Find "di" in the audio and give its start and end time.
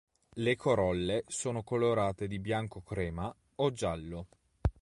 2.25-2.39